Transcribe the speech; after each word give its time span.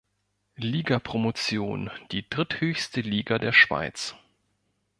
Liga 0.55 0.97
Promotion, 0.99 1.91
die 2.11 2.27
dritthöchste 2.27 3.01
Liga 3.01 3.37
der 3.37 3.51
Schweiz. 3.51 4.15